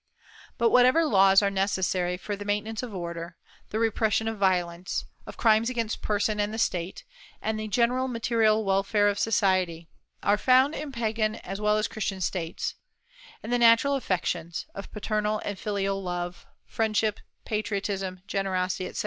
But 0.57 0.71
whatever 0.71 1.05
laws 1.05 1.43
are 1.43 1.51
necessary 1.51 2.17
for 2.17 2.35
the 2.35 2.43
maintenance 2.43 2.81
of 2.81 2.91
order, 2.91 3.37
the 3.69 3.77
repression 3.77 4.27
of 4.27 4.39
violence, 4.39 5.05
of 5.27 5.37
crimes 5.37 5.69
against 5.69 6.01
person 6.01 6.39
and 6.39 6.51
the 6.51 6.57
State 6.57 7.03
and 7.39 7.59
the 7.59 7.67
general 7.67 8.07
material 8.07 8.65
welfare 8.65 9.07
of 9.09 9.19
society, 9.19 9.89
are 10.23 10.39
found 10.39 10.73
in 10.73 10.91
Pagan 10.91 11.35
as 11.35 11.61
well 11.61 11.77
as 11.77 11.85
in 11.85 11.91
Christian 11.91 12.19
States; 12.19 12.73
and 13.43 13.53
the 13.53 13.59
natural 13.59 13.93
affections, 13.93 14.65
of 14.73 14.91
paternal 14.91 15.39
and 15.45 15.59
filial 15.59 16.01
love, 16.01 16.47
friendship, 16.65 17.19
patriotism, 17.45 18.23
generosity, 18.25 18.87
etc. 18.87 18.99